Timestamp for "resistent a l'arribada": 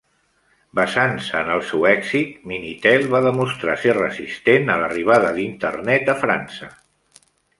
3.99-5.31